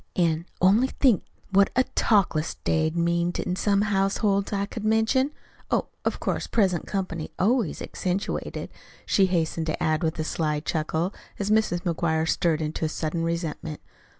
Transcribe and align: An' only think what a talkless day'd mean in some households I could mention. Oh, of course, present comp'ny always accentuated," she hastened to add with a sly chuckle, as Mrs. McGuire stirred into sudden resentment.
An' 0.15 0.47
only 0.59 0.87
think 0.87 1.23
what 1.51 1.69
a 1.75 1.83
talkless 1.93 2.55
day'd 2.63 2.95
mean 2.97 3.33
in 3.37 3.55
some 3.55 3.83
households 3.83 4.51
I 4.51 4.65
could 4.65 4.83
mention. 4.83 5.29
Oh, 5.69 5.89
of 6.03 6.19
course, 6.19 6.47
present 6.47 6.87
comp'ny 6.87 7.29
always 7.37 7.83
accentuated," 7.83 8.71
she 9.05 9.27
hastened 9.27 9.67
to 9.67 9.83
add 9.83 10.01
with 10.01 10.17
a 10.17 10.23
sly 10.23 10.59
chuckle, 10.59 11.13
as 11.37 11.51
Mrs. 11.51 11.81
McGuire 11.81 12.27
stirred 12.27 12.63
into 12.63 12.89
sudden 12.89 13.21
resentment. 13.23 13.79